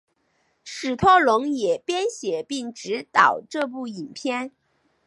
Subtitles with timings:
[0.63, 4.51] 史特龙也编写并执导这部影片。